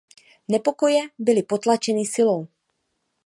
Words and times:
Nepokoje 0.47 1.03
byly 1.19 1.43
potlačeny 1.43 2.05
silou. 2.05 2.47